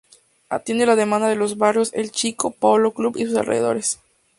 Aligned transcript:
Atiende 0.49 0.87
la 0.87 0.95
demanda 0.95 1.27
de 1.27 1.35
los 1.35 1.59
barrios 1.59 1.91
El 1.93 2.09
Chicó, 2.09 2.49
Polo 2.49 2.91
Club 2.91 3.17
y 3.17 3.25
sus 3.27 3.35
alrededores. 3.37 3.99